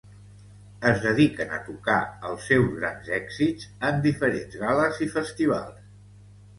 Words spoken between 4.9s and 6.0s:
i festivals.